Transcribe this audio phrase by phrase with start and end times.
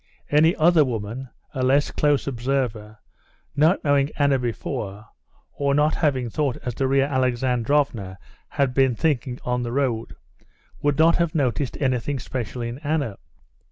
[0.31, 2.97] Any other woman, a less close observer,
[3.55, 5.05] not knowing Anna before,
[5.53, 8.17] or not having thought as Darya Alexandrovna
[8.49, 10.15] had been thinking on the road,
[10.81, 13.17] would not have noticed anything special in Anna.